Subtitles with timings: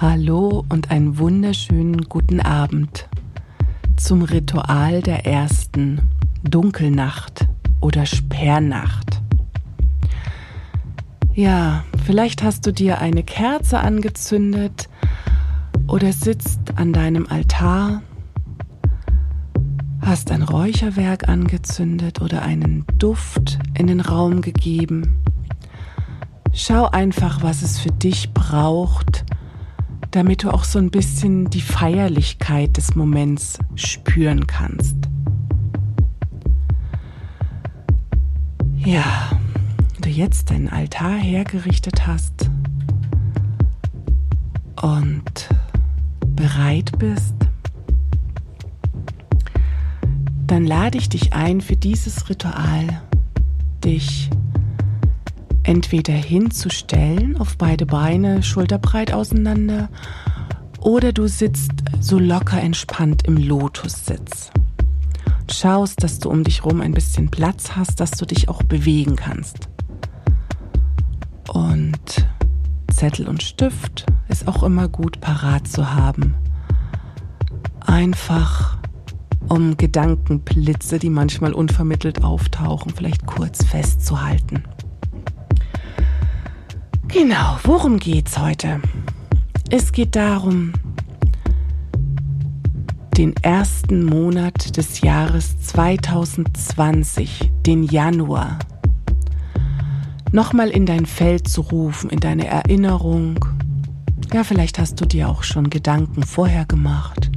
[0.00, 3.08] Hallo und einen wunderschönen guten Abend
[3.96, 6.10] zum Ritual der ersten
[6.42, 7.46] Dunkelnacht
[7.80, 9.22] oder Sperrnacht.
[11.32, 14.88] Ja, vielleicht hast du dir eine Kerze angezündet
[15.86, 18.02] oder sitzt an deinem Altar,
[20.00, 25.22] hast ein Räucherwerk angezündet oder einen Duft in den Raum gegeben.
[26.52, 29.23] Schau einfach, was es für dich braucht,
[30.14, 34.94] damit du auch so ein bisschen die Feierlichkeit des Moments spüren kannst.
[38.76, 39.32] Ja,
[40.00, 42.48] du jetzt deinen Altar hergerichtet hast
[44.80, 45.48] und
[46.28, 47.34] bereit bist,
[50.46, 53.02] dann lade ich dich ein für dieses Ritual,
[53.82, 54.30] dich
[55.64, 59.88] entweder hinzustellen auf beide Beine schulterbreit auseinander
[60.80, 64.50] oder du sitzt so locker entspannt im Lotussitz.
[65.50, 69.16] Schaust, dass du um dich herum ein bisschen Platz hast, dass du dich auch bewegen
[69.16, 69.68] kannst.
[71.52, 72.26] Und
[72.92, 76.34] Zettel und Stift ist auch immer gut parat zu haben.
[77.80, 78.78] Einfach
[79.48, 84.64] um Gedankenblitze, die manchmal unvermittelt auftauchen, vielleicht kurz festzuhalten.
[87.14, 88.82] Genau, worum geht's heute?
[89.70, 90.72] Es geht darum,
[93.16, 98.58] den ersten Monat des Jahres 2020, den Januar,
[100.32, 103.44] nochmal in dein Feld zu rufen, in deine Erinnerung.
[104.32, 107.30] Ja, vielleicht hast du dir auch schon Gedanken vorher gemacht.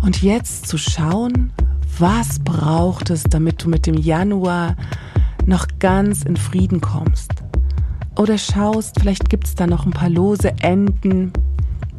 [0.00, 1.52] Und jetzt zu schauen,
[1.98, 4.76] was braucht es, damit du mit dem Januar
[5.44, 7.31] noch ganz in Frieden kommst
[8.16, 11.32] oder schaust, vielleicht gibt es da noch ein paar lose Enden,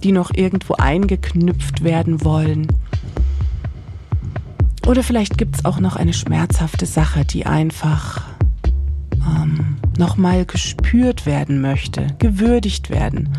[0.03, 2.67] die noch irgendwo eingeknüpft werden wollen.
[4.85, 8.21] Oder vielleicht gibt es auch noch eine schmerzhafte Sache, die einfach
[9.25, 13.29] ähm, nochmal gespürt werden möchte, gewürdigt werden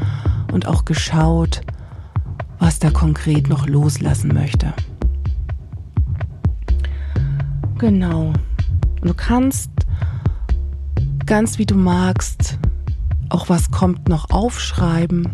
[0.53, 1.61] und auch geschaut,
[2.59, 4.73] was da konkret noch loslassen möchte.
[7.79, 8.33] Genau.
[9.03, 9.71] Du kannst
[11.27, 12.59] ganz wie du magst
[13.35, 15.29] auch was kommt noch aufschreiben,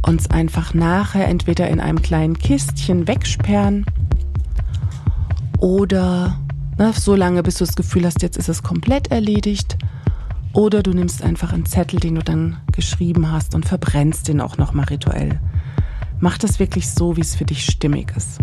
[0.00, 3.84] uns einfach nachher entweder in einem kleinen Kistchen wegsperren
[5.58, 6.40] oder
[6.78, 9.76] na, so lange, bis du das Gefühl hast, jetzt ist es komplett erledigt.
[10.54, 14.56] Oder du nimmst einfach einen Zettel, den du dann geschrieben hast und verbrennst den auch
[14.56, 15.38] nochmal rituell.
[16.20, 18.38] Mach das wirklich so, wie es für dich stimmig ist.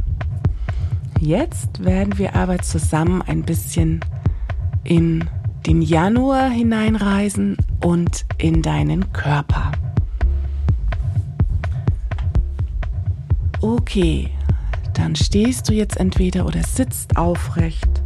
[1.20, 4.02] Jetzt werden wir aber zusammen ein bisschen
[4.84, 5.28] in
[5.66, 9.72] den Januar hineinreisen und in deinen Körper.
[13.62, 14.30] Okay,
[14.94, 18.02] dann stehst du jetzt entweder oder sitzt aufrecht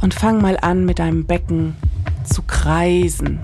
[0.00, 1.76] und fang mal an mit deinem Becken
[2.24, 3.40] zu kreisen.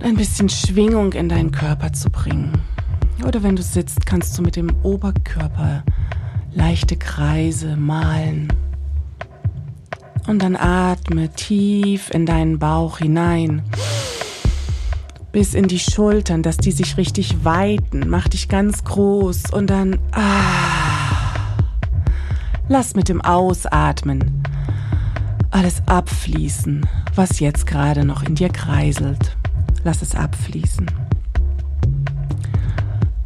[0.00, 2.52] Ein bisschen Schwingung in deinen Körper zu bringen.
[3.26, 5.84] Oder wenn du sitzt, kannst du mit dem Oberkörper
[6.52, 8.48] leichte Kreise malen.
[10.26, 13.62] Und dann atme tief in deinen Bauch hinein.
[15.32, 18.08] Bis in die Schultern, dass die sich richtig weiten.
[18.08, 21.34] Mach dich ganz groß und dann ah,
[22.68, 24.42] lass mit dem Ausatmen
[25.50, 29.36] alles abfließen, was jetzt gerade noch in dir kreiselt.
[29.84, 30.86] Lass es abfließen.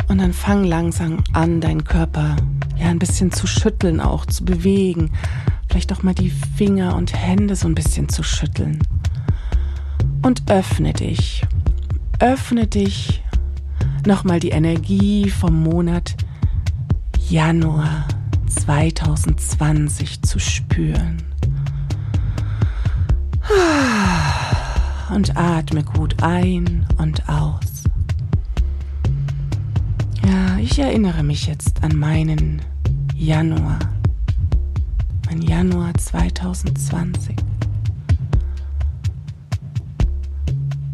[0.08, 2.36] Und dann fang langsam an, deinen Körper
[2.76, 5.10] ja ein bisschen zu schütteln, auch zu bewegen
[5.74, 8.78] vielleicht auch mal die Finger und Hände so ein bisschen zu schütteln.
[10.22, 11.42] Und öffne dich.
[12.20, 13.24] Öffne dich
[14.06, 16.14] nochmal die Energie vom Monat
[17.28, 18.06] Januar
[18.46, 21.24] 2020 zu spüren.
[25.12, 27.82] Und atme gut ein und aus.
[30.24, 32.62] Ja, ich erinnere mich jetzt an meinen
[33.16, 33.80] Januar
[35.34, 37.34] mein Januar 2020.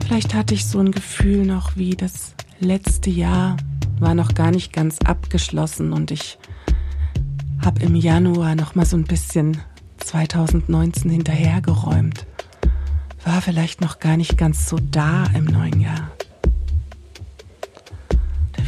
[0.03, 3.59] Vielleicht hatte ich so ein Gefühl noch wie das letzte Jahr
[3.99, 6.39] war noch gar nicht ganz abgeschlossen und ich
[7.63, 9.59] habe im Januar noch mal so ein bisschen
[9.99, 12.25] 2019 hinterhergeräumt.
[13.27, 16.11] War vielleicht noch gar nicht ganz so da im neuen Jahr.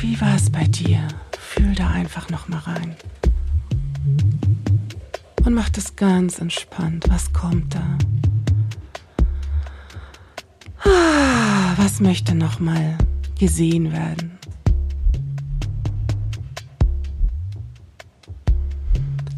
[0.00, 1.08] Wie war es bei dir?
[1.38, 2.94] Fühl da einfach noch mal rein
[5.44, 7.04] und mach das ganz entspannt.
[7.08, 7.98] Was kommt da?
[10.84, 12.98] Ah, was möchte noch mal
[13.38, 14.38] gesehen werden.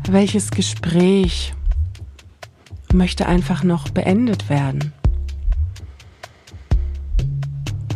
[0.08, 1.54] Welches Gespräch
[2.92, 4.92] möchte einfach noch beendet werden?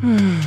[0.00, 0.40] Hm.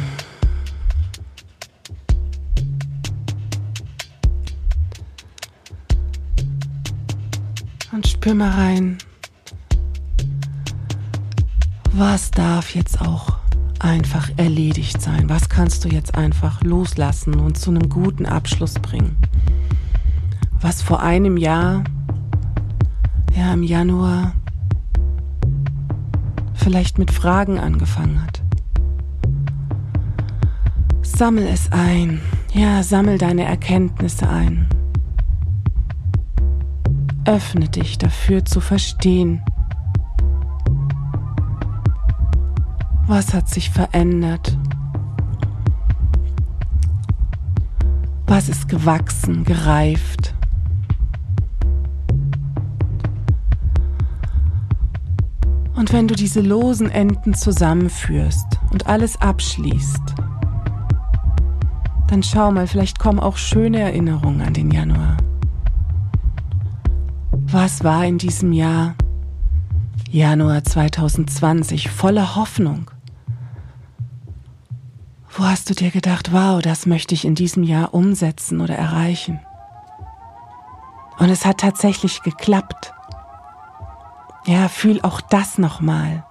[8.22, 9.00] Spür mal rein,
[11.92, 13.38] was darf jetzt auch
[13.80, 15.28] einfach erledigt sein?
[15.28, 19.18] Was kannst du jetzt einfach loslassen und zu einem guten Abschluss bringen?
[20.60, 21.84] Was vor einem Jahr,
[23.36, 24.34] ja im Januar,
[26.54, 28.44] vielleicht mit Fragen angefangen hat.
[31.02, 32.22] Sammel es ein.
[32.54, 34.68] Ja, sammel deine Erkenntnisse ein.
[37.26, 39.42] Öffne dich dafür zu verstehen.
[43.08, 44.58] Was hat sich verändert?
[48.26, 50.34] Was ist gewachsen, gereift?
[55.76, 60.16] Und wenn du diese losen Enden zusammenführst und alles abschließt,
[62.08, 65.18] dann schau mal, vielleicht kommen auch schöne Erinnerungen an den Januar.
[67.54, 68.96] Was war in diesem Jahr,
[70.10, 72.90] Januar 2020, voller Hoffnung?
[75.30, 79.42] Wo hast du dir gedacht, wow, das möchte ich in diesem Jahr umsetzen oder erreichen?
[81.20, 82.94] Und es hat tatsächlich geklappt.
[84.46, 86.26] Ja, fühl auch das nochmal.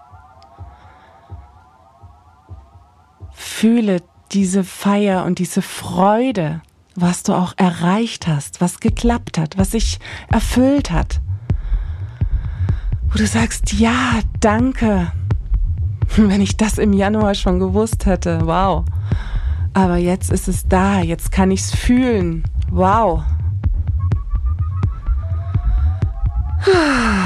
[3.32, 4.02] Fühle
[4.32, 6.62] diese Feier und diese Freude,
[7.00, 9.98] was du auch erreicht hast, was geklappt hat, was sich
[10.30, 11.20] erfüllt hat.
[13.10, 15.12] Wo du sagst, ja, danke.
[16.16, 18.84] Wenn ich das im Januar schon gewusst hätte, wow.
[19.72, 22.44] Aber jetzt ist es da, jetzt kann ich es fühlen.
[22.70, 23.22] Wow.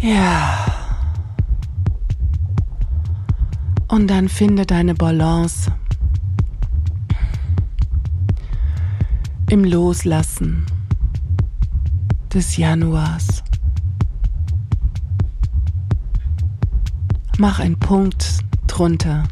[0.00, 0.66] Ja.
[3.88, 5.70] Und dann finde deine Balance
[9.50, 10.64] im Loslassen
[12.32, 13.42] des Januars.
[17.38, 18.38] Mach einen Punkt
[18.68, 19.24] drunter.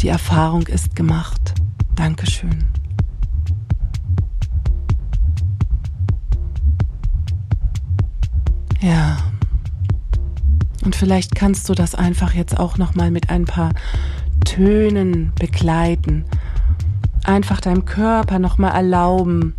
[0.00, 1.54] Die Erfahrung ist gemacht.
[1.94, 2.64] Dankeschön.
[8.80, 9.16] Ja.
[10.86, 13.72] Und vielleicht kannst du das einfach jetzt auch noch mal mit ein paar
[14.44, 16.24] Tönen begleiten.
[17.24, 19.56] Einfach deinem Körper noch mal erlauben,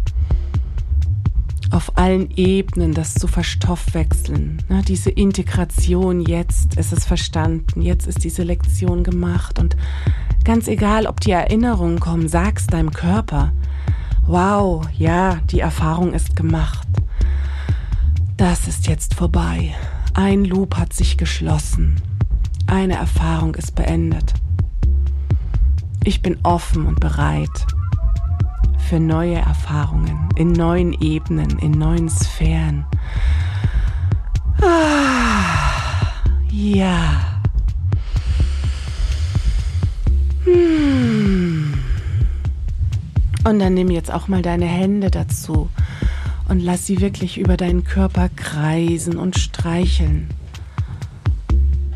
[1.70, 4.64] auf allen Ebenen das zu verstoffwechseln.
[4.70, 9.60] Ne, diese Integration, jetzt ist es verstanden, jetzt ist diese Lektion gemacht.
[9.60, 9.76] Und
[10.46, 13.52] ganz egal, ob die Erinnerungen kommen, sag's deinem Körper,
[14.26, 16.88] wow, ja, die Erfahrung ist gemacht.
[18.38, 19.76] Das ist jetzt vorbei.
[20.18, 22.02] Ein Loop hat sich geschlossen.
[22.66, 24.34] Eine Erfahrung ist beendet.
[26.04, 27.68] Ich bin offen und bereit
[28.90, 32.84] für neue Erfahrungen in neuen Ebenen, in neuen Sphären.
[34.60, 37.38] Ah, ja.
[40.46, 41.76] Hm.
[43.44, 45.70] Und dann nimm jetzt auch mal deine Hände dazu
[46.48, 50.30] und lass sie wirklich über deinen Körper kreisen und streicheln.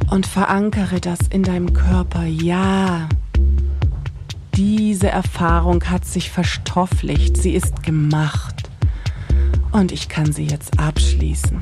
[0.09, 2.25] Und verankere das in deinem Körper.
[2.25, 3.07] Ja,
[4.55, 8.69] diese Erfahrung hat sich verstofflicht, sie ist gemacht.
[9.71, 11.59] Und ich kann sie jetzt abschließen.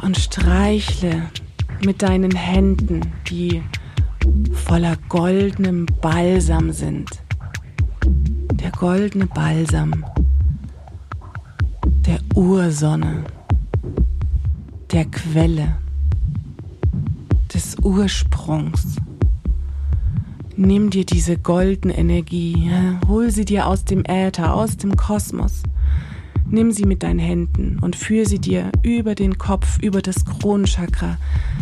[0.00, 1.22] Und streichle
[1.84, 3.62] mit deinen Händen, die
[4.52, 7.23] voller goldenem Balsam sind
[8.76, 10.04] goldene Balsam
[12.06, 13.24] der Ursonne,
[14.90, 15.76] der Quelle,
[17.52, 18.96] des Ursprungs.
[20.56, 22.70] Nimm dir diese goldene Energie,
[23.06, 25.62] hol sie dir aus dem Äther, aus dem Kosmos.
[26.46, 31.16] Nimm sie mit deinen Händen und führe sie dir über den Kopf, über das Kronenchakra,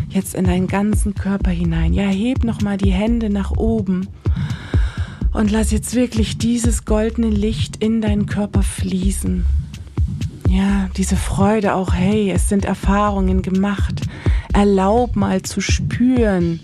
[0.09, 1.93] jetzt in deinen ganzen Körper hinein.
[1.93, 4.09] Ja, heb nochmal die Hände nach oben
[5.33, 9.47] und lass jetzt wirklich dieses goldene Licht in deinen Körper fließen.
[10.49, 14.03] Ja, diese Freude auch, hey, es sind Erfahrungen gemacht.
[14.53, 16.61] Erlaub mal zu spüren,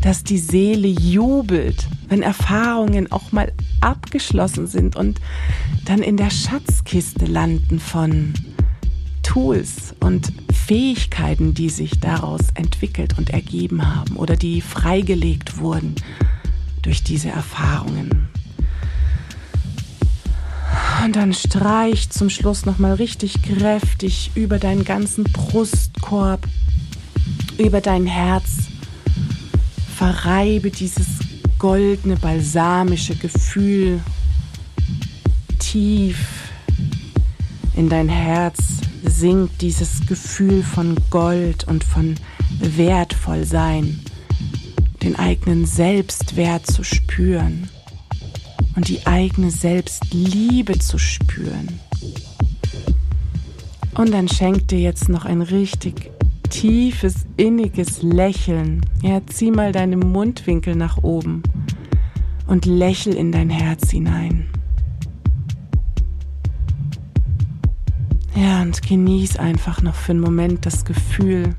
[0.00, 5.20] dass die Seele jubelt, wenn Erfahrungen auch mal abgeschlossen sind und
[5.84, 8.34] dann in der Schatzkiste landen von
[9.24, 15.96] Tools und Fähigkeiten, die sich daraus entwickelt und ergeben haben oder die freigelegt wurden
[16.82, 18.28] durch diese Erfahrungen.
[21.04, 26.46] Und dann streich zum Schluss nochmal richtig kräftig über deinen ganzen Brustkorb,
[27.58, 28.68] über dein Herz.
[29.96, 31.06] Verreibe dieses
[31.58, 34.00] goldene, balsamische Gefühl
[35.58, 36.18] tief
[37.74, 38.58] in dein Herz
[39.04, 42.16] sinkt dieses Gefühl von Gold und von
[42.60, 44.00] wertvoll sein,
[45.02, 47.68] den eigenen Selbstwert zu spüren
[48.76, 51.80] und die eigene Selbstliebe zu spüren.
[53.94, 56.10] Und dann schenk dir jetzt noch ein richtig
[56.48, 58.80] tiefes, inniges Lächeln.
[59.02, 61.42] Ja, zieh mal deine Mundwinkel nach oben
[62.46, 64.46] und lächel in dein Herz hinein.
[68.34, 71.54] Ja, und genieß einfach noch für einen Moment das Gefühl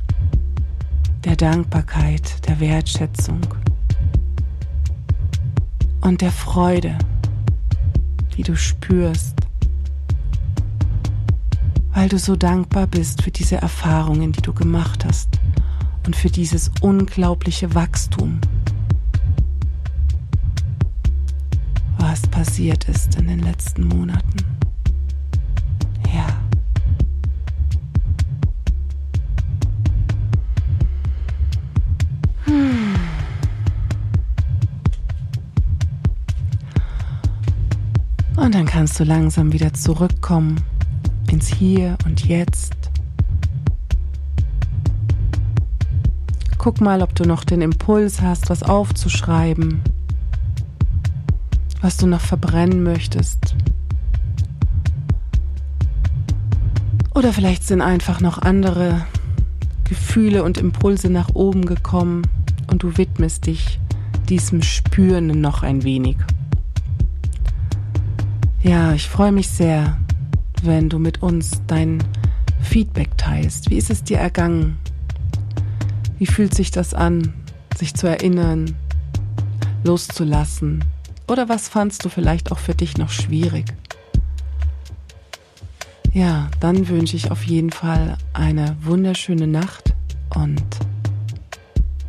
[1.26, 3.40] der Dankbarkeit, der Wertschätzung
[6.02, 6.98] und der Freude,
[8.36, 9.36] die du spürst,
[11.94, 15.40] weil du so dankbar bist für diese Erfahrungen, die du gemacht hast
[16.06, 18.42] und für dieses unglaubliche Wachstum,
[22.00, 24.63] was passiert ist in den letzten Monaten.
[38.84, 40.60] Kannst du langsam wieder zurückkommen
[41.32, 42.76] ins Hier und Jetzt.
[46.58, 49.82] Guck mal, ob du noch den Impuls hast, was aufzuschreiben,
[51.80, 53.56] was du noch verbrennen möchtest.
[57.16, 59.06] Oder vielleicht sind einfach noch andere
[59.86, 62.24] Gefühle und Impulse nach oben gekommen
[62.68, 63.80] und du widmest dich
[64.28, 66.18] diesem Spüren noch ein wenig.
[68.64, 69.98] Ja, ich freue mich sehr,
[70.62, 72.02] wenn du mit uns dein
[72.62, 73.70] Feedback teilst.
[73.70, 74.78] Wie ist es dir ergangen?
[76.18, 77.34] Wie fühlt sich das an,
[77.76, 78.74] sich zu erinnern,
[79.84, 80.82] loszulassen?
[81.28, 83.66] Oder was fandst du vielleicht auch für dich noch schwierig?
[86.14, 89.94] Ja, dann wünsche ich auf jeden Fall eine wunderschöne Nacht
[90.36, 90.64] und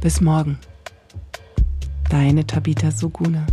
[0.00, 0.61] bis morgen.
[2.11, 3.44] Deine Tabita Suguna.